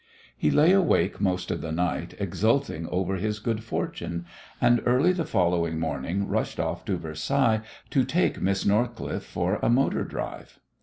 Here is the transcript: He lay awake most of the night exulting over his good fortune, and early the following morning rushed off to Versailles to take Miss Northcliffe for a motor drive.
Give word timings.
He 0.35 0.49
lay 0.49 0.71
awake 0.71 1.21
most 1.21 1.51
of 1.51 1.61
the 1.61 1.71
night 1.71 2.15
exulting 2.17 2.87
over 2.89 3.17
his 3.17 3.37
good 3.37 3.63
fortune, 3.63 4.25
and 4.59 4.81
early 4.87 5.11
the 5.13 5.25
following 5.25 5.77
morning 5.79 6.27
rushed 6.27 6.59
off 6.59 6.83
to 6.85 6.97
Versailles 6.97 7.61
to 7.91 8.03
take 8.03 8.41
Miss 8.41 8.65
Northcliffe 8.65 9.21
for 9.23 9.59
a 9.61 9.69
motor 9.69 10.03
drive. 10.03 10.59